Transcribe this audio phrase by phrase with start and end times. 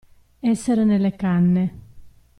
[0.39, 1.73] Essere nelle canne.